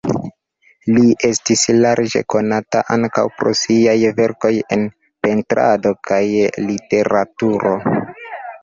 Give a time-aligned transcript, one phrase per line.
[0.93, 4.89] Li estis larĝe konata ankaŭ pro siaj verkoj en
[5.27, 6.25] pentrado kaj
[6.71, 7.79] literaturo.